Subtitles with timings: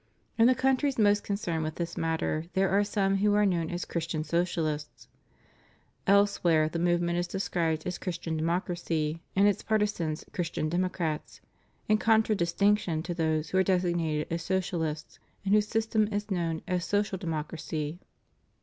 [0.35, 3.85] In the countries most concerned with this matter, there are some who are known as
[3.85, 5.07] Christian Socialists.
[6.07, 11.39] Else where the movement is described as Christian Democracy, and its partisans Christian Democrats,
[11.87, 16.83] in contradistinction to those who are designated as Socialists, and whose system is known as
[16.83, 17.99] Social Democracy.